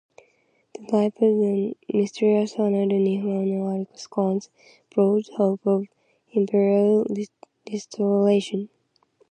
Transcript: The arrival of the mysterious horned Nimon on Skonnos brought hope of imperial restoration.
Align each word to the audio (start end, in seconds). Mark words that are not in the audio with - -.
The 0.73 0.81
arrival 0.95 1.05
of 1.05 1.13
the 1.19 1.75
mysterious 1.95 2.55
horned 2.55 2.89
Nimon 2.91 3.61
on 3.61 3.85
Skonnos 3.95 4.49
brought 4.89 5.27
hope 5.37 5.61
of 5.67 5.85
imperial 6.31 7.05
restoration. 7.71 8.69